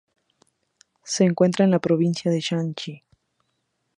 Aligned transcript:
Se 1.03 1.25
encuentra 1.25 1.63
en 1.63 1.69
la 1.69 1.77
provincia 1.77 2.31
de 2.31 2.39
Shanxi. 2.41 3.03